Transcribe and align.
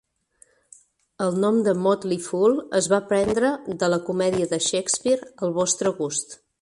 El 1.25 1.35
nom 1.43 1.59
de 1.67 1.75
"Motley 1.87 2.21
Fool" 2.27 2.57
es 2.79 2.87
va 2.95 3.01
prendre 3.11 3.51
de 3.85 3.91
la 3.95 4.01
comèdia 4.09 4.49
de 4.55 4.61
Shakespeare 4.69 5.31
"Al 5.49 5.55
vostre 5.61 5.93
gust". 6.01 6.35